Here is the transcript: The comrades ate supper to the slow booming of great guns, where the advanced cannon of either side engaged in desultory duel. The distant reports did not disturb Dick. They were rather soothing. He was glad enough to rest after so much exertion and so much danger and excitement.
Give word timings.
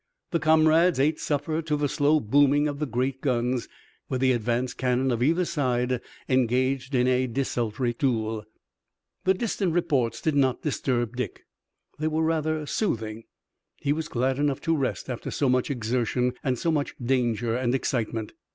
The 0.31 0.39
comrades 0.39 0.99
ate 0.99 1.19
supper 1.19 1.61
to 1.61 1.75
the 1.75 1.87
slow 1.87 2.19
booming 2.19 2.67
of 2.67 2.89
great 2.89 3.21
guns, 3.21 3.67
where 4.07 4.17
the 4.17 4.31
advanced 4.31 4.79
cannon 4.79 5.11
of 5.11 5.21
either 5.21 5.45
side 5.45 6.01
engaged 6.27 6.95
in 6.95 7.33
desultory 7.33 7.93
duel. 7.93 8.43
The 9.25 9.35
distant 9.35 9.73
reports 9.73 10.19
did 10.19 10.33
not 10.35 10.63
disturb 10.63 11.17
Dick. 11.17 11.45
They 11.99 12.07
were 12.07 12.23
rather 12.23 12.65
soothing. 12.65 13.25
He 13.77 13.93
was 13.93 14.07
glad 14.07 14.39
enough 14.39 14.59
to 14.61 14.75
rest 14.75 15.07
after 15.07 15.29
so 15.29 15.47
much 15.47 15.69
exertion 15.69 16.33
and 16.43 16.57
so 16.57 16.71
much 16.71 16.95
danger 16.99 17.55
and 17.55 17.75
excitement. 17.75 18.31